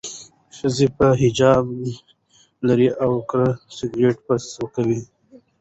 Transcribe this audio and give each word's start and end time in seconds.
ښځې 0.57 0.87
به 0.95 1.07
حجاب 1.21 1.65
لرې 2.67 2.89
کړ 3.29 3.45
او 3.49 3.51
سیګرټ 3.75 4.17
به 4.25 4.35
څکاوه. 4.51 4.99